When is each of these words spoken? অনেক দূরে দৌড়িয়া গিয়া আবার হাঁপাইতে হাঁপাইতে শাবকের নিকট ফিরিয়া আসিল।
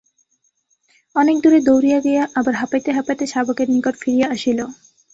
অনেক 1.15 1.37
দূরে 1.43 1.59
দৌড়িয়া 1.67 1.99
গিয়া 2.05 2.23
আবার 2.39 2.53
হাঁপাইতে 2.61 2.89
হাঁপাইতে 2.97 3.25
শাবকের 3.27 3.67
নিকট 3.75 3.95
ফিরিয়া 4.01 4.27
আসিল। 4.35 4.59